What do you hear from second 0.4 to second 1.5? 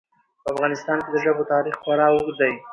په افغانستان کې د ژبو